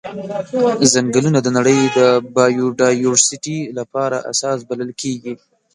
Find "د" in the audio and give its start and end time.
1.43-1.47, 1.97-1.99